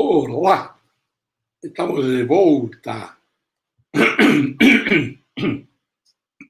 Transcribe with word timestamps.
Olá, 0.00 0.78
estamos 1.60 2.06
de 2.06 2.22
volta. 2.22 3.16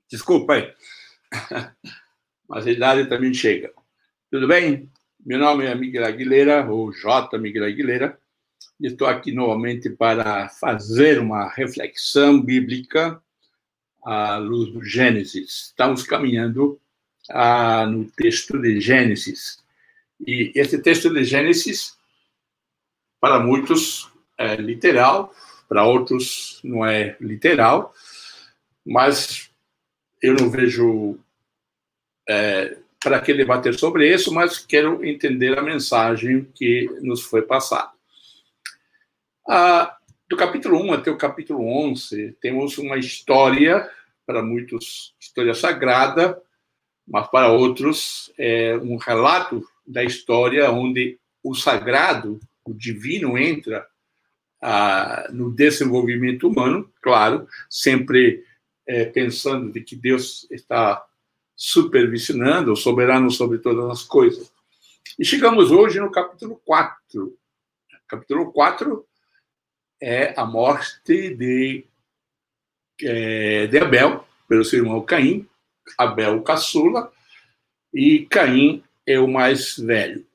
Desculpa 0.06 0.52
aí, 0.52 0.74
mas 2.46 2.66
a 2.66 2.70
idade 2.70 3.08
também 3.08 3.32
chega. 3.32 3.72
Tudo 4.30 4.46
bem? 4.46 4.92
Meu 5.24 5.38
nome 5.38 5.64
é 5.64 5.74
Miguel 5.74 6.04
Aguilera, 6.04 6.70
ou 6.70 6.92
J. 6.92 7.38
Miguel 7.38 7.64
Aguilera, 7.64 8.20
e 8.78 8.88
estou 8.88 9.06
aqui 9.06 9.32
novamente 9.32 9.88
para 9.88 10.50
fazer 10.50 11.18
uma 11.18 11.48
reflexão 11.48 12.42
bíblica 12.42 13.18
à 14.04 14.36
luz 14.36 14.70
do 14.70 14.84
Gênesis. 14.84 15.68
Estamos 15.68 16.02
caminhando 16.02 16.78
ah, 17.30 17.86
no 17.86 18.10
texto 18.10 18.60
de 18.60 18.78
Gênesis. 18.78 19.64
E 20.20 20.52
esse 20.54 20.82
texto 20.82 21.08
de 21.08 21.24
Gênesis 21.24 21.97
para 23.20 23.38
muitos 23.38 24.10
é 24.36 24.56
literal, 24.56 25.34
para 25.68 25.84
outros 25.84 26.60
não 26.62 26.84
é 26.84 27.16
literal, 27.20 27.92
mas 28.86 29.50
eu 30.22 30.34
não 30.34 30.50
vejo 30.50 31.18
é, 32.28 32.76
para 33.02 33.20
que 33.20 33.34
debater 33.34 33.78
sobre 33.78 34.12
isso, 34.12 34.32
mas 34.32 34.58
quero 34.58 35.04
entender 35.04 35.58
a 35.58 35.62
mensagem 35.62 36.44
que 36.54 36.88
nos 37.00 37.22
foi 37.22 37.42
passada. 37.42 37.90
Ah, 39.48 39.96
do 40.28 40.36
capítulo 40.36 40.80
1 40.82 40.92
até 40.92 41.10
o 41.10 41.16
capítulo 41.16 41.66
11, 41.66 42.36
temos 42.40 42.76
uma 42.78 42.98
história, 42.98 43.90
para 44.26 44.42
muitos, 44.42 45.14
história 45.18 45.54
sagrada, 45.54 46.40
mas 47.06 47.26
para 47.28 47.50
outros, 47.50 48.30
é 48.36 48.76
um 48.76 48.96
relato 48.96 49.66
da 49.86 50.04
história 50.04 50.70
onde 50.70 51.18
o 51.42 51.54
sagrado 51.54 52.38
o 52.68 52.74
divino 52.74 53.38
entra 53.38 53.86
ah, 54.60 55.28
no 55.32 55.50
desenvolvimento 55.50 56.48
humano, 56.48 56.92
claro, 57.00 57.48
sempre 57.70 58.44
é, 58.86 59.04
pensando 59.04 59.72
de 59.72 59.80
que 59.82 59.94
Deus 59.96 60.46
está 60.50 61.04
supervisionando, 61.54 62.76
soberano 62.76 63.30
sobre 63.30 63.58
todas 63.58 63.90
as 63.90 64.02
coisas. 64.02 64.52
E 65.18 65.24
chegamos 65.24 65.70
hoje 65.70 66.00
no 66.00 66.10
capítulo 66.10 66.60
4. 66.64 67.36
Capítulo 68.06 68.52
4 68.52 69.06
é 70.00 70.32
a 70.38 70.44
morte 70.44 71.34
de, 71.34 71.84
é, 73.02 73.66
de 73.66 73.78
Abel, 73.78 74.26
pelo 74.48 74.64
seu 74.64 74.80
irmão 74.80 75.02
Caim. 75.02 75.48
Abel 75.96 76.42
caçula, 76.42 77.12
e 77.92 78.26
Caim 78.26 78.84
é 79.06 79.18
o 79.18 79.26
mais 79.26 79.76
velho. 79.76 80.26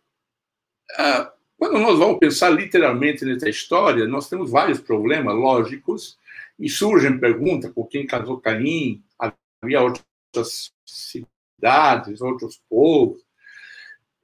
Ah, 0.98 1.33
quando 1.64 1.80
nós 1.80 1.98
vamos 1.98 2.20
pensar 2.20 2.50
literalmente 2.50 3.24
nessa 3.24 3.48
história, 3.48 4.06
nós 4.06 4.28
temos 4.28 4.52
vários 4.52 4.82
problemas 4.82 5.34
lógicos 5.34 6.20
e 6.60 6.68
surgem 6.68 7.18
perguntas 7.18 7.72
por 7.72 7.88
quem 7.88 8.06
casou 8.06 8.38
Caim, 8.38 9.02
havia 9.18 9.82
outras 9.82 10.74
cidades, 10.86 12.20
outros 12.20 12.62
povos. 12.70 13.22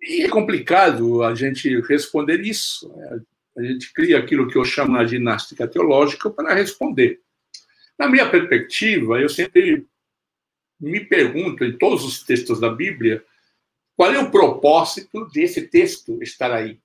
E 0.02 0.23
é 0.23 0.28
complicado 0.28 1.23
a 1.23 1.34
gente 1.34 1.80
responder 1.80 2.42
isso. 2.42 2.94
A 3.58 3.64
gente 3.64 3.94
cria 3.94 4.20
aquilo 4.20 4.50
que 4.50 4.58
eu 4.58 4.66
chamo 4.66 4.92
na 4.92 5.06
ginástica 5.06 5.66
teológica 5.66 6.30
para 6.30 6.54
responder. 6.54 7.22
Na 7.98 8.10
minha 8.10 8.30
perspectiva, 8.30 9.17
eu 9.17 9.30
sempre 9.30 9.88
me 10.78 11.06
pergunto, 11.06 11.64
em 11.64 11.78
todos 11.78 12.04
os 12.04 12.22
textos 12.22 12.60
da 12.60 12.70
Bíblia, 12.70 13.23
qual 13.95 14.11
é 14.11 14.20
o 14.20 14.30
propósito 14.30 15.26
desse 15.30 15.61
texto 15.61 16.21
estar 16.21 16.52
aí? 16.52 16.77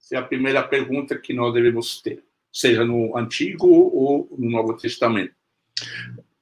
Essa 0.00 0.16
é 0.16 0.18
a 0.18 0.22
primeira 0.22 0.62
pergunta 0.62 1.18
que 1.18 1.32
nós 1.32 1.52
devemos 1.52 2.00
ter, 2.00 2.22
seja 2.52 2.84
no 2.84 3.16
Antigo 3.16 3.68
ou 3.68 4.28
no 4.38 4.50
Novo 4.50 4.74
Testamento. 4.74 5.34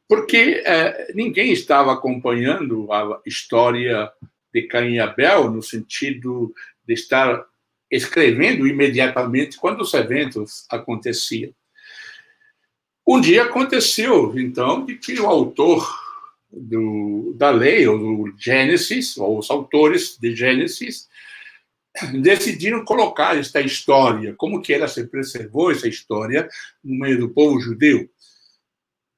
Porque 0.08 0.62
é, 0.64 1.12
ninguém 1.14 1.52
estava 1.52 1.92
acompanhando 1.92 2.92
a 2.92 3.20
história 3.26 4.10
de 4.52 4.62
Caim 4.62 4.94
e 4.94 5.00
Abel 5.00 5.50
no 5.50 5.62
sentido 5.62 6.54
de 6.86 6.94
estar 6.94 7.44
escrevendo 7.90 8.66
imediatamente 8.66 9.56
quando 9.56 9.80
os 9.80 9.92
eventos 9.94 10.66
aconteciam. 10.70 11.52
Um 13.06 13.20
dia 13.20 13.44
aconteceu, 13.44 14.36
então, 14.36 14.84
de 14.84 14.96
que 14.96 15.18
o 15.20 15.26
autor 15.26 15.88
do, 16.50 17.32
da 17.36 17.50
lei, 17.50 17.86
ou 17.86 17.98
do 17.98 18.34
Gênesis, 18.36 19.16
ou 19.16 19.38
os 19.38 19.50
autores 19.50 20.18
de 20.18 20.34
Gênesis, 20.34 21.08
decidiram 22.20 22.84
colocar 22.84 23.36
esta 23.36 23.60
história, 23.60 24.34
como 24.36 24.60
que 24.60 24.72
ela 24.72 24.88
se 24.88 25.06
preservou 25.06 25.70
essa 25.70 25.88
história 25.88 26.48
no 26.82 26.98
meio 26.98 27.18
do 27.18 27.30
povo 27.30 27.60
judeu. 27.60 28.08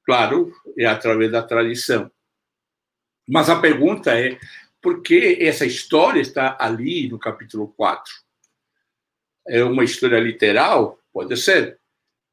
Claro, 0.05 0.51
é 0.77 0.85
através 0.85 1.31
da 1.31 1.43
tradição. 1.43 2.09
Mas 3.27 3.49
a 3.49 3.59
pergunta 3.59 4.19
é, 4.19 4.39
por 4.81 5.01
que 5.01 5.37
essa 5.41 5.65
história 5.65 6.21
está 6.21 6.57
ali 6.59 7.07
no 7.07 7.19
capítulo 7.19 7.67
4? 7.77 8.11
É 9.47 9.63
uma 9.63 9.83
história 9.83 10.19
literal? 10.19 10.99
Pode 11.13 11.35
ser. 11.37 11.79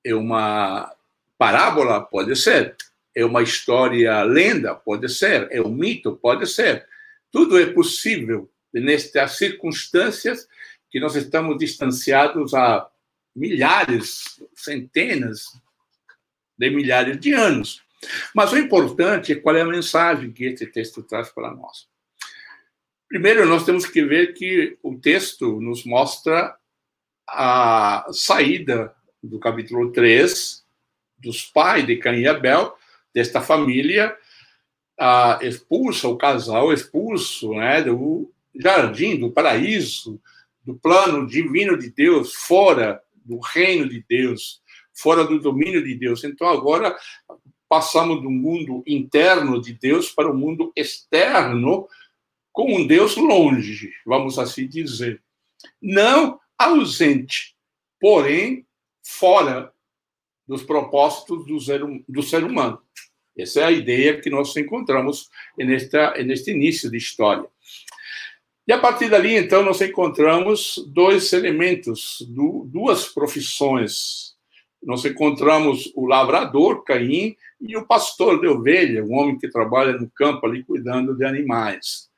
É 0.04 0.14
uma 0.14 0.94
parábola? 1.36 2.00
Pode 2.00 2.34
ser. 2.36 2.76
É 3.14 3.24
uma 3.24 3.42
história 3.42 4.22
lenda? 4.22 4.74
Pode 4.74 5.08
ser. 5.08 5.48
É 5.50 5.60
um 5.60 5.70
mito? 5.70 6.16
Pode 6.16 6.46
ser. 6.46 6.86
Tudo 7.30 7.58
é 7.58 7.66
possível 7.66 8.50
nestas 8.80 9.36
circunstâncias 9.36 10.46
que 10.90 11.00
nós 11.00 11.14
estamos 11.16 11.58
distanciados 11.58 12.54
há 12.54 12.88
milhares, 13.34 14.40
centenas 14.54 15.46
de 16.58 16.70
milhares 16.70 17.18
de 17.18 17.32
anos. 17.32 17.82
Mas 18.34 18.52
o 18.52 18.58
importante 18.58 19.32
é 19.32 19.36
qual 19.36 19.56
é 19.56 19.62
a 19.62 19.66
mensagem 19.66 20.32
que 20.32 20.44
esse 20.44 20.66
texto 20.66 21.02
traz 21.02 21.28
para 21.30 21.54
nós. 21.54 21.88
Primeiro, 23.08 23.46
nós 23.46 23.64
temos 23.64 23.86
que 23.86 24.04
ver 24.04 24.34
que 24.34 24.78
o 24.82 24.96
texto 24.98 25.60
nos 25.60 25.84
mostra 25.84 26.56
a 27.28 28.06
saída 28.12 28.94
do 29.22 29.38
capítulo 29.38 29.92
3 29.92 30.64
dos 31.18 31.42
pais 31.42 31.86
de 31.86 31.96
Caim 31.96 32.20
e 32.20 32.28
Abel, 32.28 32.76
desta 33.14 33.40
família, 33.40 34.16
expulsa 35.40 36.08
o 36.08 36.16
casal 36.16 36.72
expulso 36.72 37.54
né, 37.54 37.82
do, 37.82 38.32
jardim, 38.60 39.18
do 39.18 39.30
paraíso, 39.30 40.20
do 40.64 40.74
plano 40.74 41.26
divino 41.26 41.78
de 41.78 41.90
Deus, 41.90 42.34
fora 42.34 43.00
do 43.24 43.38
reino 43.38 43.88
de 43.88 44.04
Deus, 44.08 44.60
fora 44.92 45.24
do 45.24 45.38
domínio 45.38 45.82
de 45.84 45.94
Deus. 45.94 46.24
Então 46.24 46.48
agora 46.48 46.96
passamos 47.68 48.22
do 48.22 48.30
mundo 48.30 48.82
interno 48.86 49.60
de 49.60 49.72
Deus 49.72 50.10
para 50.10 50.30
o 50.30 50.36
mundo 50.36 50.72
externo, 50.76 51.88
com 52.52 52.74
um 52.74 52.86
Deus 52.86 53.16
longe, 53.16 53.92
vamos 54.06 54.38
assim 54.38 54.66
dizer. 54.66 55.22
Não 55.80 56.40
ausente, 56.56 57.54
porém 58.00 58.66
fora 59.02 59.72
dos 60.46 60.62
propósitos 60.62 61.46
do 61.46 61.60
ser, 61.60 61.84
hum, 61.84 62.02
do 62.08 62.22
ser 62.22 62.44
humano. 62.44 62.80
Essa 63.36 63.60
é 63.60 63.64
a 63.64 63.70
ideia 63.70 64.20
que 64.20 64.30
nós 64.30 64.56
encontramos 64.56 65.28
nesta, 65.58 66.14
neste 66.22 66.50
início 66.50 66.90
de 66.90 66.96
história. 66.96 67.46
E 68.66 68.72
a 68.72 68.78
partir 68.78 69.08
dali, 69.08 69.36
então, 69.36 69.62
nós 69.62 69.80
encontramos 69.80 70.84
dois 70.88 71.32
elementos, 71.32 72.26
duas 72.28 73.06
profissões. 73.06 74.34
Nós 74.82 75.04
encontramos 75.04 75.92
o 75.94 76.04
lavrador, 76.04 76.82
Caim, 76.82 77.36
e 77.60 77.76
o 77.76 77.86
pastor 77.86 78.40
de 78.40 78.48
ovelha, 78.48 79.04
um 79.04 79.14
homem 79.14 79.38
que 79.38 79.48
trabalha 79.48 79.92
no 79.92 80.10
campo 80.10 80.46
ali 80.46 80.64
cuidando 80.64 81.14
de 81.14 81.24
animais. 81.24 82.10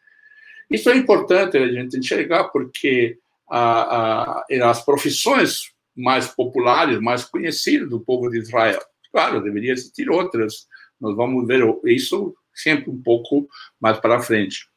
Isso 0.70 0.88
é 0.88 0.96
importante 0.96 1.58
a 1.58 1.68
gente 1.68 1.98
enxergar, 1.98 2.44
porque 2.44 3.18
a, 3.48 4.40
a, 4.40 4.70
as 4.70 4.84
profissões 4.84 5.72
mais 5.94 6.28
populares, 6.28 6.98
mais 6.98 7.24
conhecidas 7.24 7.90
do 7.90 8.00
povo 8.00 8.30
de 8.30 8.38
Israel. 8.38 8.80
Claro, 9.12 9.42
deveria 9.42 9.72
existir 9.72 10.08
outras, 10.08 10.66
nós 11.00 11.14
vamos 11.14 11.46
ver 11.46 11.62
isso 11.84 12.34
sempre 12.54 12.90
um 12.90 13.00
pouco 13.00 13.48
mais 13.80 13.98
para 13.98 14.20
frente. 14.20 14.68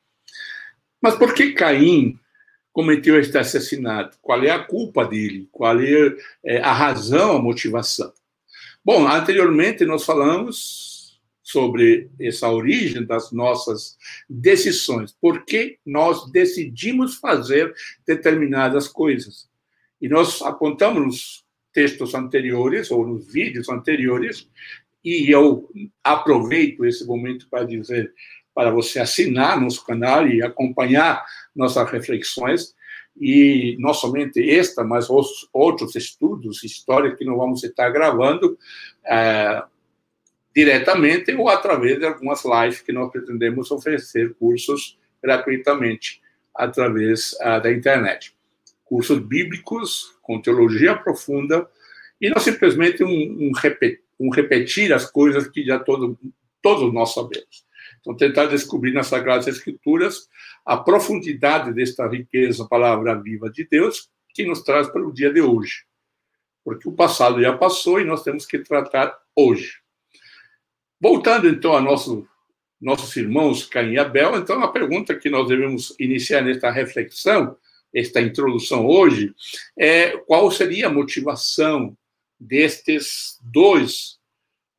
Mas 1.01 1.15
por 1.15 1.33
que 1.33 1.53
Caim 1.53 2.19
cometeu 2.71 3.19
este 3.19 3.37
assassinato? 3.37 4.17
Qual 4.21 4.43
é 4.43 4.49
a 4.49 4.63
culpa 4.63 5.05
dele? 5.05 5.49
Qual 5.51 5.79
é, 5.79 6.15
é 6.45 6.61
a 6.61 6.71
razão, 6.71 7.37
a 7.37 7.41
motivação? 7.41 8.13
Bom, 8.83 9.07
anteriormente 9.07 9.85
nós 9.85 10.05
falamos 10.05 11.19
sobre 11.43 12.09
essa 12.19 12.49
origem 12.49 13.05
das 13.05 13.31
nossas 13.31 13.97
decisões. 14.29 15.11
Por 15.11 15.43
que 15.43 15.77
nós 15.85 16.31
decidimos 16.31 17.15
fazer 17.15 17.73
determinadas 18.07 18.87
coisas? 18.87 19.49
E 20.01 20.07
nós 20.07 20.41
apontamos 20.41 21.03
nos 21.03 21.45
textos 21.73 22.15
anteriores 22.15 22.89
ou 22.91 23.05
nos 23.05 23.31
vídeos 23.31 23.69
anteriores, 23.69 24.47
e 25.03 25.29
eu 25.33 25.69
aproveito 26.03 26.85
esse 26.85 27.05
momento 27.05 27.47
para 27.49 27.65
dizer 27.65 28.13
para 28.53 28.71
você 28.71 28.99
assinar 28.99 29.59
nosso 29.59 29.85
canal 29.85 30.27
e 30.27 30.43
acompanhar 30.43 31.25
nossas 31.55 31.89
reflexões, 31.89 32.75
e 33.19 33.75
não 33.79 33.93
somente 33.93 34.49
esta, 34.49 34.83
mas 34.83 35.09
os 35.09 35.47
outros 35.51 35.95
estudos, 35.95 36.63
história 36.63 37.15
que 37.15 37.25
nós 37.25 37.37
vamos 37.37 37.63
estar 37.63 37.89
gravando 37.89 38.57
é, 39.05 39.63
diretamente 40.55 41.33
ou 41.33 41.49
através 41.49 41.99
de 41.99 42.05
algumas 42.05 42.43
lives 42.43 42.81
que 42.81 42.91
nós 42.91 43.11
pretendemos 43.11 43.71
oferecer 43.71 44.33
cursos 44.35 44.97
gratuitamente 45.21 46.21
através 46.55 47.33
uh, 47.33 47.61
da 47.61 47.71
internet. 47.71 48.33
Cursos 48.83 49.19
bíblicos 49.19 50.15
com 50.21 50.41
teologia 50.41 50.95
profunda 50.95 51.69
e 52.19 52.29
não 52.29 52.39
simplesmente 52.39 53.03
um, 53.03 53.07
um, 53.09 53.51
repetir, 53.55 54.01
um 54.19 54.29
repetir 54.29 54.93
as 54.93 55.09
coisas 55.09 55.47
que 55.47 55.63
já 55.63 55.79
todo, 55.79 56.17
todos 56.61 56.93
nós 56.93 57.13
sabemos. 57.13 57.65
Então, 58.01 58.15
tentar 58.15 58.47
descobrir 58.47 58.91
nas 58.91 59.07
Sagradas 59.07 59.47
Escrituras 59.47 60.27
a 60.65 60.75
profundidade 60.75 61.71
desta 61.71 62.07
riqueza, 62.07 62.67
palavra 62.67 63.15
viva 63.15 63.49
de 63.49 63.67
Deus, 63.69 64.09
que 64.33 64.45
nos 64.45 64.63
traz 64.63 64.89
para 64.89 65.05
o 65.05 65.13
dia 65.13 65.31
de 65.31 65.41
hoje. 65.41 65.85
Porque 66.63 66.89
o 66.89 66.93
passado 66.93 67.41
já 67.41 67.55
passou 67.55 67.99
e 67.99 68.03
nós 68.03 68.23
temos 68.23 68.45
que 68.45 68.59
tratar 68.59 69.15
hoje. 69.35 69.79
Voltando, 70.99 71.47
então, 71.47 71.75
a 71.75 71.81
nosso, 71.81 72.27
nossos 72.79 73.15
irmãos 73.15 73.65
Caim 73.65 73.93
e 73.93 73.99
Abel, 73.99 74.35
então, 74.35 74.61
a 74.63 74.71
pergunta 74.71 75.15
que 75.15 75.29
nós 75.29 75.47
devemos 75.47 75.95
iniciar 75.99 76.41
nesta 76.41 76.71
reflexão, 76.71 77.55
esta 77.93 78.21
introdução 78.21 78.85
hoje, 78.85 79.33
é 79.77 80.17
qual 80.17 80.49
seria 80.49 80.87
a 80.87 80.91
motivação 80.91 81.95
destes 82.39 83.37
dois 83.43 84.19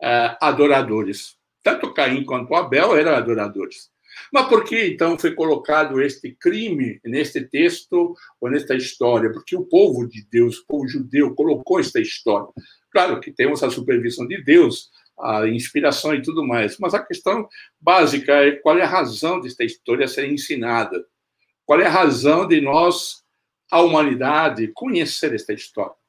uh, 0.02 0.36
adoradores? 0.40 1.36
Tanto 1.62 1.92
Caim 1.94 2.24
quanto 2.24 2.54
Abel 2.54 2.96
eram 2.96 3.14
adoradores. 3.14 3.90
Mas 4.32 4.48
por 4.48 4.64
que 4.64 4.88
então 4.88 5.18
foi 5.18 5.34
colocado 5.34 6.00
este 6.00 6.32
crime 6.32 7.00
neste 7.04 7.40
texto 7.42 8.14
ou 8.40 8.50
nesta 8.50 8.74
história? 8.74 9.32
Porque 9.32 9.56
o 9.56 9.64
povo 9.64 10.06
de 10.06 10.24
Deus, 10.30 10.58
o 10.58 10.66
povo 10.66 10.88
judeu, 10.88 11.34
colocou 11.34 11.80
esta 11.80 12.00
história. 12.00 12.48
Claro 12.90 13.20
que 13.20 13.32
temos 13.32 13.62
a 13.62 13.70
supervisão 13.70 14.26
de 14.26 14.42
Deus, 14.42 14.90
a 15.18 15.46
inspiração 15.48 16.14
e 16.14 16.22
tudo 16.22 16.46
mais, 16.46 16.76
mas 16.78 16.94
a 16.94 17.02
questão 17.02 17.48
básica 17.80 18.32
é 18.32 18.52
qual 18.52 18.78
é 18.78 18.82
a 18.82 18.88
razão 18.88 19.40
desta 19.40 19.64
história 19.64 20.08
ser 20.08 20.30
ensinada? 20.30 21.04
Qual 21.64 21.80
é 21.80 21.86
a 21.86 21.90
razão 21.90 22.46
de 22.46 22.60
nós, 22.60 23.22
a 23.70 23.80
humanidade, 23.80 24.68
conhecer 24.74 25.34
esta 25.34 25.52
história? 25.52 26.01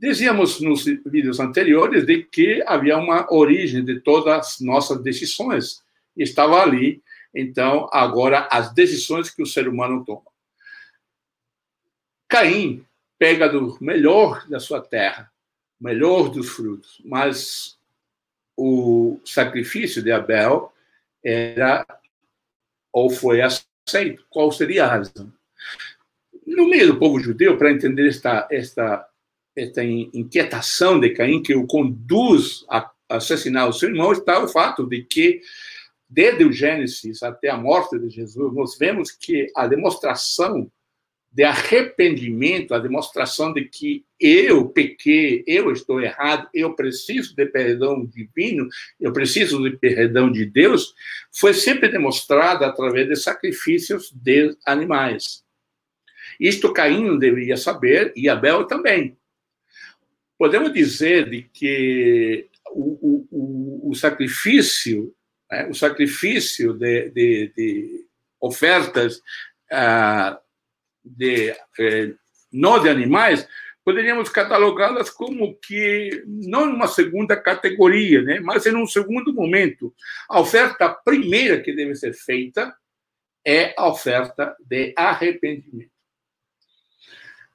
Dizíamos 0.00 0.62
nos 0.62 0.86
vídeos 0.86 1.38
anteriores 1.40 2.06
de 2.06 2.22
que 2.22 2.64
havia 2.66 2.96
uma 2.96 3.30
origem 3.30 3.84
de 3.84 4.00
todas 4.00 4.32
as 4.32 4.60
nossas 4.60 5.02
decisões. 5.02 5.84
Estava 6.16 6.62
ali, 6.62 7.02
então, 7.34 7.86
agora, 7.92 8.48
as 8.50 8.72
decisões 8.72 9.28
que 9.28 9.42
o 9.42 9.46
ser 9.46 9.68
humano 9.68 10.02
toma. 10.02 10.22
Caim 12.26 12.82
pega 13.18 13.46
do 13.46 13.76
melhor 13.78 14.48
da 14.48 14.58
sua 14.58 14.80
terra, 14.80 15.30
melhor 15.78 16.30
dos 16.30 16.48
frutos, 16.48 17.02
mas 17.04 17.78
o 18.56 19.20
sacrifício 19.22 20.02
de 20.02 20.10
Abel 20.10 20.72
era 21.22 21.84
ou 22.90 23.10
foi 23.10 23.42
aceito. 23.42 24.24
Qual 24.30 24.50
seria 24.50 24.86
a 24.86 24.88
razão? 24.88 25.30
No 26.46 26.70
meio 26.70 26.86
do 26.86 26.98
povo 26.98 27.20
judeu, 27.20 27.58
para 27.58 27.70
entender 27.70 28.08
esta, 28.08 28.48
esta 28.50 29.09
esta 29.60 29.84
inquietação 29.84 30.98
de 30.98 31.10
Caim 31.10 31.42
que 31.42 31.54
o 31.54 31.66
conduz 31.66 32.64
a 32.68 32.90
assassinar 33.08 33.68
o 33.68 33.72
seu 33.72 33.88
irmão 33.88 34.12
está 34.12 34.42
o 34.42 34.48
fato 34.48 34.86
de 34.86 35.02
que 35.02 35.40
desde 36.08 36.44
o 36.44 36.52
Gênesis 36.52 37.22
até 37.22 37.48
a 37.48 37.56
morte 37.56 37.98
de 37.98 38.08
Jesus 38.08 38.52
nós 38.54 38.76
vemos 38.78 39.10
que 39.10 39.46
a 39.54 39.66
demonstração 39.66 40.70
de 41.32 41.44
arrependimento, 41.44 42.74
a 42.74 42.78
demonstração 42.80 43.52
de 43.52 43.64
que 43.64 44.04
eu 44.18 44.68
pequei, 44.68 45.44
eu 45.46 45.70
estou 45.70 46.00
errado, 46.00 46.48
eu 46.52 46.74
preciso 46.74 47.36
de 47.36 47.46
perdão 47.46 48.04
divino, 48.04 48.68
eu 48.98 49.12
preciso 49.12 49.62
de 49.62 49.76
perdão 49.76 50.30
de 50.30 50.44
Deus, 50.44 50.92
foi 51.32 51.54
sempre 51.54 51.88
demonstrada 51.88 52.66
através 52.66 53.06
de 53.06 53.14
sacrifícios 53.14 54.10
de 54.12 54.56
animais. 54.66 55.44
Isto 56.40 56.72
Caim 56.72 57.18
deveria 57.18 57.56
saber 57.56 58.12
e 58.16 58.28
Abel 58.28 58.64
também. 58.64 59.16
Podemos 60.40 60.72
dizer 60.72 61.28
de 61.28 61.42
que 61.42 62.48
o, 62.70 63.26
o, 63.30 63.90
o 63.90 63.94
sacrifício, 63.94 65.14
né, 65.50 65.66
o 65.66 65.74
sacrifício 65.74 66.72
de, 66.72 67.10
de, 67.10 67.52
de 67.54 68.06
ofertas 68.40 69.20
ah, 69.70 70.40
de, 71.04 71.54
eh, 71.78 72.14
não 72.50 72.82
de 72.82 72.88
animais, 72.88 73.46
poderíamos 73.84 74.30
catalogá-las 74.30 75.10
como 75.10 75.56
que 75.56 76.24
não 76.26 76.64
numa 76.64 76.88
segunda 76.88 77.36
categoria, 77.36 78.22
né, 78.22 78.40
mas 78.40 78.64
em 78.64 78.74
um 78.74 78.86
segundo 78.86 79.34
momento. 79.34 79.94
A 80.26 80.40
oferta 80.40 80.88
primeira 80.88 81.60
que 81.60 81.74
deve 81.74 81.94
ser 81.94 82.14
feita 82.14 82.74
é 83.46 83.74
a 83.76 83.86
oferta 83.86 84.56
de 84.58 84.94
arrependimento. 84.96 85.92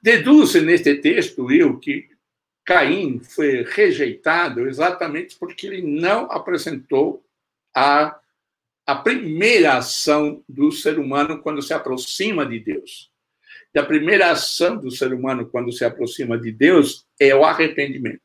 Deduz 0.00 0.54
neste 0.62 0.94
texto 0.94 1.50
eu 1.50 1.80
que 1.80 2.14
Caim 2.66 3.20
foi 3.20 3.62
rejeitado 3.62 4.66
exatamente 4.66 5.36
porque 5.38 5.68
ele 5.68 5.82
não 5.82 6.24
apresentou 6.24 7.24
a, 7.74 8.18
a 8.84 8.96
primeira 8.96 9.76
ação 9.76 10.42
do 10.48 10.72
ser 10.72 10.98
humano 10.98 11.40
quando 11.40 11.62
se 11.62 11.72
aproxima 11.72 12.44
de 12.44 12.58
Deus. 12.58 13.10
E 13.72 13.78
a 13.78 13.86
primeira 13.86 14.32
ação 14.32 14.76
do 14.76 14.90
ser 14.90 15.14
humano 15.14 15.46
quando 15.46 15.70
se 15.70 15.84
aproxima 15.84 16.36
de 16.36 16.50
Deus 16.50 17.06
é 17.20 17.32
o 17.34 17.44
arrependimento. 17.44 18.20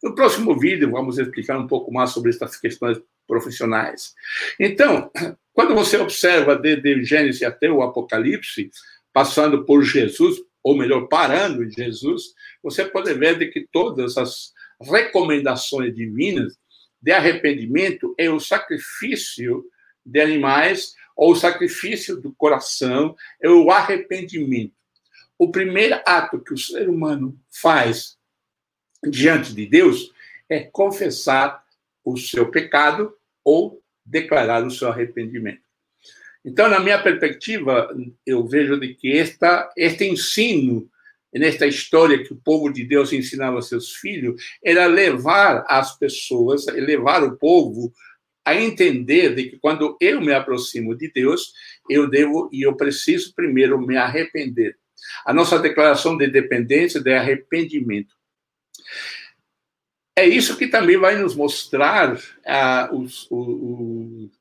No 0.00 0.14
próximo 0.14 0.56
vídeo, 0.56 0.90
vamos 0.90 1.18
explicar 1.18 1.58
um 1.58 1.66
pouco 1.66 1.92
mais 1.92 2.10
sobre 2.10 2.30
essas 2.30 2.56
questões 2.56 3.00
profissionais. 3.26 4.14
Então, 4.60 5.10
quando 5.52 5.74
você 5.74 5.96
observa 5.96 6.54
desde 6.54 7.02
Gênesis 7.02 7.42
até 7.42 7.70
o 7.70 7.82
Apocalipse, 7.82 8.70
passando 9.12 9.64
por 9.64 9.82
Jesus, 9.82 10.36
ou 10.64 10.74
melhor, 10.74 11.06
parando 11.08 11.62
em 11.62 11.70
Jesus, 11.70 12.34
você 12.62 12.86
pode 12.86 13.12
ver 13.12 13.38
de 13.38 13.48
que 13.48 13.68
todas 13.70 14.16
as 14.16 14.54
recomendações 14.80 15.94
divinas 15.94 16.58
de 17.00 17.12
arrependimento 17.12 18.14
é 18.16 18.30
o 18.30 18.40
sacrifício 18.40 19.62
de 20.04 20.20
animais 20.20 20.94
ou 21.14 21.32
o 21.32 21.36
sacrifício 21.36 22.16
do 22.16 22.34
coração, 22.34 23.14
é 23.40 23.48
o 23.48 23.70
arrependimento. 23.70 24.74
O 25.38 25.50
primeiro 25.50 26.00
ato 26.06 26.40
que 26.40 26.54
o 26.54 26.58
ser 26.58 26.88
humano 26.88 27.38
faz 27.50 28.16
diante 29.06 29.54
de 29.54 29.66
Deus 29.66 30.12
é 30.48 30.60
confessar 30.60 31.62
o 32.02 32.16
seu 32.16 32.50
pecado 32.50 33.14
ou 33.44 33.82
declarar 34.04 34.66
o 34.66 34.70
seu 34.70 34.88
arrependimento. 34.88 35.62
Então, 36.44 36.68
na 36.68 36.78
minha 36.78 37.02
perspectiva, 37.02 37.88
eu 38.26 38.46
vejo 38.46 38.78
de 38.78 38.94
que 38.94 39.12
esta, 39.16 39.72
este 39.76 40.04
ensino, 40.04 40.88
nesta 41.32 41.66
história 41.66 42.22
que 42.22 42.32
o 42.32 42.40
povo 42.44 42.70
de 42.70 42.84
Deus 42.84 43.12
ensinava 43.12 43.58
a 43.58 43.62
seus 43.62 43.94
filhos, 43.94 44.40
era 44.62 44.86
levar 44.86 45.64
as 45.68 45.98
pessoas, 45.98 46.66
levar 46.66 47.24
o 47.24 47.36
povo 47.36 47.92
a 48.44 48.54
entender 48.54 49.34
de 49.34 49.50
que 49.50 49.58
quando 49.58 49.96
eu 49.98 50.20
me 50.20 50.34
aproximo 50.34 50.94
de 50.94 51.10
Deus, 51.10 51.52
eu 51.88 52.08
devo 52.08 52.50
e 52.52 52.62
eu 52.62 52.76
preciso 52.76 53.34
primeiro 53.34 53.80
me 53.80 53.96
arrepender. 53.96 54.76
A 55.24 55.32
nossa 55.32 55.58
declaração 55.58 56.16
de 56.16 56.26
dependência, 56.26 57.00
de 57.00 57.12
arrependimento. 57.12 58.14
É 60.16 60.26
isso 60.26 60.56
que 60.56 60.68
também 60.68 60.96
vai 60.96 61.16
nos 61.16 61.34
mostrar 61.34 62.14
uh, 62.14 62.96
os, 62.96 63.26
o, 63.30 63.36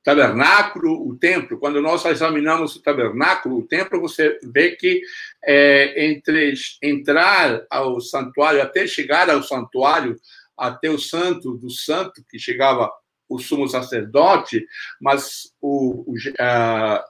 tabernáculo, 0.03 1.07
o 1.07 1.17
templo. 1.17 1.57
Quando 1.57 1.81
nós 1.81 2.03
examinamos 2.05 2.75
o 2.75 2.81
tabernáculo, 2.81 3.59
o 3.59 3.67
templo, 3.67 4.01
você 4.01 4.39
vê 4.43 4.71
que 4.71 5.01
é, 5.43 6.05
entre 6.07 6.53
entrar 6.81 7.65
ao 7.69 7.99
santuário, 8.01 8.61
até 8.61 8.85
chegar 8.87 9.29
ao 9.29 9.43
santuário, 9.43 10.15
até 10.57 10.89
o 10.89 10.99
santo 10.99 11.57
do 11.57 11.69
santo, 11.69 12.23
que 12.29 12.37
chegava 12.37 12.91
o 13.27 13.39
sumo 13.39 13.67
sacerdote, 13.67 14.65
mas 15.01 15.53
o, 15.61 16.11
o, 16.11 16.13
uh, 16.13 17.03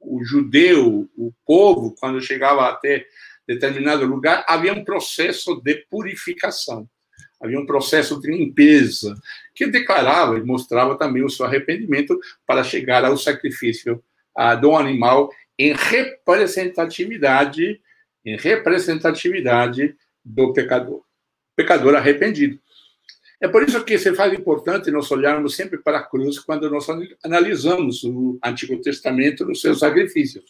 o 0.00 0.24
judeu, 0.24 1.08
o 1.16 1.32
povo, 1.44 1.94
quando 1.98 2.20
chegava 2.20 2.68
até 2.68 3.04
determinado 3.46 4.06
lugar, 4.06 4.44
havia 4.48 4.72
um 4.72 4.84
processo 4.84 5.60
de 5.60 5.86
purificação 5.90 6.88
havia 7.44 7.60
um 7.60 7.66
processo 7.66 8.20
de 8.20 8.30
limpeza 8.30 9.14
que 9.54 9.66
declarava 9.66 10.38
e 10.38 10.42
mostrava 10.42 10.96
também 10.96 11.22
o 11.22 11.28
seu 11.28 11.44
arrependimento 11.44 12.18
para 12.46 12.64
chegar 12.64 13.04
ao 13.04 13.16
sacrifício 13.16 14.02
ah, 14.34 14.54
do 14.54 14.74
animal 14.74 15.30
em 15.58 15.72
representatividade, 15.72 17.80
em 18.24 18.36
representatividade 18.36 19.94
do 20.24 20.52
pecador, 20.52 21.02
pecador 21.54 21.94
arrependido. 21.94 22.58
É 23.40 23.46
por 23.46 23.62
isso 23.62 23.84
que 23.84 23.98
se 23.98 24.14
faz 24.14 24.32
importante 24.32 24.90
nós 24.90 25.10
olharmos 25.10 25.54
sempre 25.54 25.78
para 25.78 25.98
a 25.98 26.02
cruz 26.02 26.38
quando 26.38 26.70
nós 26.70 26.86
analisamos 27.22 28.02
o 28.04 28.38
Antigo 28.42 28.80
Testamento 28.80 29.44
nos 29.44 29.60
seus 29.60 29.80
sacrifícios. 29.80 30.44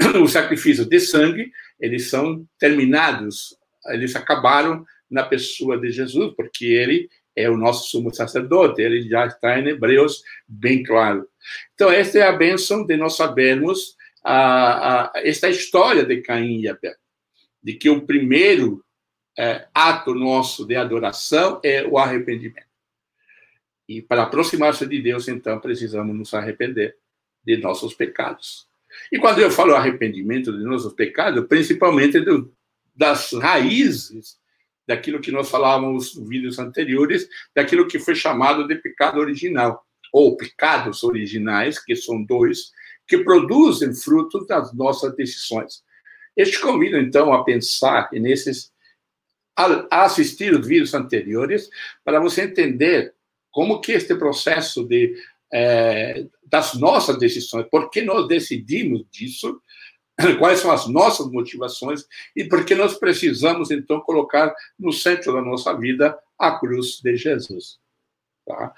os 0.22 0.32
sacrifícios 0.32 0.88
de 0.88 0.98
sangue, 0.98 1.52
eles 1.78 2.10
são 2.10 2.44
terminados, 2.58 3.56
eles 3.86 4.16
acabaram 4.16 4.84
na 5.10 5.24
pessoa 5.24 5.78
de 5.78 5.90
Jesus, 5.90 6.34
porque 6.36 6.66
ele 6.66 7.08
é 7.34 7.48
o 7.48 7.56
nosso 7.56 7.88
sumo 7.88 8.12
sacerdote, 8.12 8.82
ele 8.82 9.08
já 9.08 9.26
está 9.26 9.58
em 9.58 9.68
Hebreus 9.68 10.22
bem 10.46 10.82
claro. 10.82 11.26
Então, 11.74 11.90
esta 11.90 12.18
é 12.18 12.22
a 12.22 12.32
bênção 12.32 12.84
de 12.84 12.96
nós 12.96 13.16
sabermos 13.16 13.96
a, 14.24 15.04
a, 15.04 15.12
esta 15.16 15.48
história 15.48 16.04
de 16.04 16.20
Caim 16.20 16.60
e 16.60 16.68
Abel, 16.68 16.96
de 17.62 17.74
que 17.74 17.88
o 17.88 18.04
primeiro 18.04 18.84
é, 19.38 19.68
ato 19.72 20.14
nosso 20.14 20.66
de 20.66 20.74
adoração 20.74 21.60
é 21.62 21.86
o 21.86 21.96
arrependimento. 21.96 22.66
E 23.88 24.02
para 24.02 24.24
aproximar-se 24.24 24.86
de 24.86 25.00
Deus, 25.00 25.28
então, 25.28 25.60
precisamos 25.60 26.14
nos 26.14 26.34
arrepender 26.34 26.96
de 27.44 27.56
nossos 27.56 27.94
pecados. 27.94 28.66
E 29.12 29.18
quando 29.18 29.38
eu 29.38 29.50
falo 29.50 29.74
arrependimento 29.74 30.52
de 30.52 30.64
nossos 30.64 30.92
pecados, 30.92 31.46
principalmente 31.46 32.20
do, 32.20 32.52
das 32.94 33.32
raízes 33.32 34.36
daquilo 34.88 35.20
que 35.20 35.30
nós 35.30 35.50
falávamos 35.50 36.16
nos 36.16 36.28
vídeos 36.28 36.58
anteriores, 36.58 37.28
daquilo 37.54 37.86
que 37.86 37.98
foi 37.98 38.14
chamado 38.14 38.66
de 38.66 38.74
pecado 38.76 39.20
original, 39.20 39.84
ou 40.10 40.34
pecados 40.34 41.04
originais, 41.04 41.78
que 41.78 41.94
são 41.94 42.24
dois, 42.24 42.72
que 43.06 43.18
produzem 43.18 43.94
frutos 43.94 44.46
das 44.46 44.72
nossas 44.72 45.14
decisões. 45.14 45.84
Eu 46.34 46.50
te 46.50 46.58
convido, 46.58 46.96
então, 46.96 47.34
a 47.34 47.44
pensar 47.44 48.08
nesses, 48.12 48.72
a 49.54 50.04
assistir 50.04 50.54
os 50.54 50.66
vídeos 50.66 50.94
anteriores, 50.94 51.68
para 52.02 52.18
você 52.18 52.42
entender 52.42 53.12
como 53.50 53.80
que 53.80 53.92
este 53.92 54.14
processo 54.14 54.84
de 54.86 55.14
é, 55.52 56.26
das 56.46 56.74
nossas 56.74 57.18
decisões, 57.18 57.66
por 57.70 57.90
que 57.90 58.02
nós 58.02 58.26
decidimos 58.26 59.04
disso, 59.10 59.60
quais 60.38 60.60
são 60.60 60.70
as 60.70 60.88
nossas 60.88 61.26
motivações 61.28 62.06
e 62.34 62.44
por 62.44 62.64
que 62.64 62.74
nós 62.74 62.98
precisamos, 62.98 63.70
então, 63.70 64.00
colocar 64.00 64.54
no 64.78 64.92
centro 64.92 65.32
da 65.32 65.40
nossa 65.40 65.72
vida 65.74 66.18
a 66.38 66.58
cruz 66.58 67.00
de 67.02 67.16
Jesus. 67.16 67.78
Tá? 68.46 68.72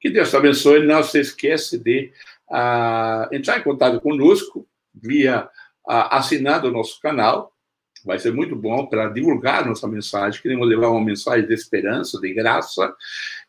Que 0.00 0.10
Deus 0.10 0.30
te 0.30 0.36
abençoe. 0.36 0.86
Não 0.86 1.02
se 1.02 1.20
esqueça 1.20 1.78
de 1.78 2.12
uh, 2.48 3.34
entrar 3.34 3.58
em 3.58 3.62
contato 3.62 4.00
conosco 4.00 4.66
via 4.94 5.48
uh, 5.86 6.66
o 6.66 6.70
nosso 6.70 7.00
canal. 7.00 7.52
Vai 8.04 8.18
ser 8.20 8.32
muito 8.32 8.54
bom 8.54 8.86
para 8.86 9.08
divulgar 9.08 9.66
nossa 9.66 9.88
mensagem. 9.88 10.40
Queremos 10.40 10.68
levar 10.68 10.88
uma 10.90 11.04
mensagem 11.04 11.46
de 11.46 11.54
esperança, 11.54 12.20
de 12.20 12.32
graça. 12.32 12.94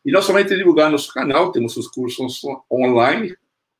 E 0.04 0.10
não 0.10 0.20
somente 0.20 0.56
divulgar 0.56 0.90
nosso 0.90 1.12
canal, 1.12 1.52
temos 1.52 1.76
os 1.76 1.86
cursos 1.86 2.40
online, 2.70 3.36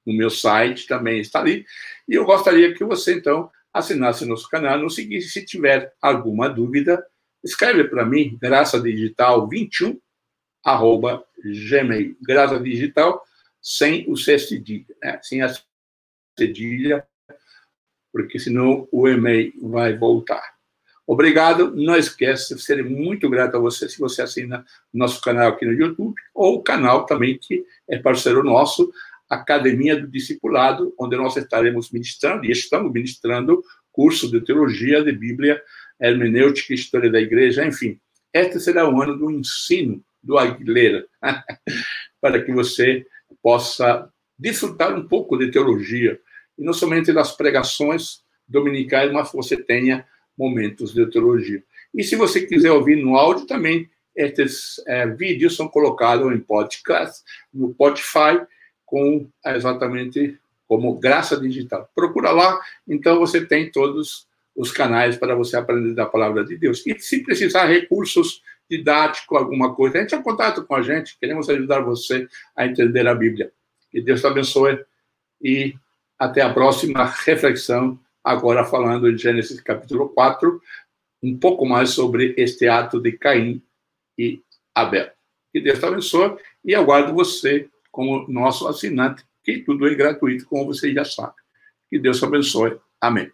no 0.09 0.17
meu 0.17 0.31
site 0.31 0.87
também 0.87 1.21
está 1.21 1.41
ali. 1.41 1.67
E 2.09 2.15
eu 2.15 2.25
gostaria 2.25 2.75
que 2.75 2.83
você, 2.83 3.15
então, 3.15 3.51
assinasse 3.73 4.25
nosso 4.25 4.49
canal, 4.49 4.79
nos 4.79 4.95
seguisse. 4.95 5.29
Se 5.29 5.45
tiver 5.45 5.93
alguma 6.01 6.49
dúvida, 6.49 7.05
escreve 7.45 7.85
para 7.85 8.07
mim, 8.07 8.39
graça 8.41 8.81
digital 8.81 9.47
21 9.47 10.01
arroba 10.65 11.23
gmail. 11.45 12.17
Graça 12.23 12.59
digital 12.59 13.23
sem 13.61 14.11
o 14.11 14.17
cedilha, 14.17 14.87
né? 15.03 15.21
sem 15.23 15.43
a 15.43 15.53
cedilha, 16.39 17.07
porque 18.11 18.39
senão 18.39 18.89
o 18.91 19.07
e-mail 19.07 19.53
vai 19.63 19.97
voltar. 19.97 20.57
Obrigado. 21.07 21.75
Não 21.75 21.97
esqueça, 21.97 22.59
serei 22.59 22.85
muito 22.85 23.31
grato 23.31 23.57
a 23.57 23.61
você 23.61 23.89
se 23.89 23.99
você 23.99 24.23
assina 24.23 24.65
nosso 24.93 25.23
canal 25.23 25.49
aqui 25.49 25.65
no 25.65 25.73
YouTube 25.73 26.15
ou 26.35 26.57
o 26.57 26.63
canal 26.63 27.07
também 27.07 27.39
que 27.39 27.65
é 27.89 27.99
parceiro 27.99 28.45
nosso, 28.45 28.93
Academia 29.29 29.97
do 30.01 30.07
Discipulado, 30.07 30.95
onde 30.99 31.17
nós 31.17 31.37
estaremos 31.37 31.91
ministrando, 31.91 32.47
e 32.47 32.51
estamos 32.51 32.93
ministrando, 32.93 33.63
curso 33.93 34.31
de 34.31 34.41
teologia, 34.41 35.03
de 35.03 35.13
Bíblia, 35.13 35.61
hermenêutica, 36.01 36.73
história 36.73 37.11
da 37.11 37.21
igreja, 37.21 37.67
enfim. 37.67 37.99
Este 38.33 38.61
será 38.61 38.89
o 38.89 39.03
ano 39.03 39.19
do 39.19 39.31
ensino 39.31 40.03
do 40.23 40.39
Aguilera, 40.39 41.07
para 42.21 42.43
que 42.43 42.53
você 42.53 43.07
possa 43.43 44.09
desfrutar 44.39 44.95
um 44.95 45.07
pouco 45.07 45.37
de 45.37 45.51
teologia, 45.51 46.21
e 46.57 46.63
não 46.63 46.73
somente 46.73 47.13
das 47.13 47.37
pregações 47.37 48.23
dominicais, 48.47 49.13
mas 49.13 49.33
você 49.33 49.57
tenha 49.57 50.07
momentos 50.37 50.95
de 50.95 51.05
teologia. 51.11 51.63
E 51.95 52.05
se 52.05 52.17
você 52.17 52.47
quiser 52.47 52.71
ouvir 52.71 52.97
no 52.97 53.17
áudio 53.17 53.47
também, 53.47 53.91
estes 54.15 54.83
é, 54.87 55.07
vídeos 55.07 55.57
são 55.57 55.69
colocados 55.69 56.33
em 56.33 56.39
podcast, 56.39 57.23
no 57.53 57.73
Spotify, 57.73 58.41
com 58.89 59.29
exatamente 59.45 60.39
como 60.67 60.99
Graça 60.99 61.39
Digital. 61.39 61.89
Procura 61.95 62.31
lá, 62.31 62.61
então 62.87 63.19
você 63.19 63.45
tem 63.45 63.71
todos 63.71 64.27
os 64.55 64.73
canais 64.73 65.17
para 65.17 65.35
você 65.35 65.57
aprender 65.57 65.95
da 65.95 66.05
palavra 66.05 66.45
de 66.45 66.57
Deus. 66.57 66.85
E 66.87 66.99
se 66.99 67.23
precisar 67.23 67.67
recursos 67.67 68.43
didáticos, 68.69 69.39
alguma 69.39 69.75
coisa, 69.75 69.99
entre 70.01 70.17
em 70.17 70.23
contato 70.23 70.65
com 70.65 70.75
a 70.75 70.83
gente, 70.83 71.17
queremos 71.19 71.49
ajudar 71.49 71.81
você 71.81 72.29
a 72.57 72.67
entender 72.67 73.07
a 73.07 73.15
Bíblia. 73.15 73.53
Que 73.91 74.01
Deus 74.01 74.21
te 74.21 74.27
abençoe 74.27 74.85
e 75.41 75.75
até 76.19 76.43
a 76.43 76.53
próxima 76.53 77.05
reflexão, 77.05 77.99
agora 78.23 78.65
falando 78.65 79.11
de 79.13 79.23
Gênesis 79.23 79.61
capítulo 79.61 80.09
4, 80.11 80.61
um 81.23 81.37
pouco 81.39 81.65
mais 81.65 81.91
sobre 81.91 82.35
este 82.37 82.69
ato 82.69 83.01
de 83.01 83.13
Caim 83.13 83.63
e 84.19 84.43
Abel. 84.75 85.11
Que 85.53 85.61
Deus 85.61 85.79
te 85.79 85.87
abençoe 85.87 86.37
e 86.65 86.75
aguardo 86.75 87.15
você 87.15 87.69
como 87.99 88.29
nosso 88.29 88.69
assinante, 88.69 89.25
que 89.43 89.59
tudo 89.59 89.89
é 89.89 89.93
gratuito, 89.93 90.47
como 90.47 90.67
vocês 90.67 90.95
já 90.95 91.05
sabem. 91.05 91.35
Que 91.91 91.99
Deus 91.99 92.23
abençoe. 92.23 92.79
Amém. 93.01 93.29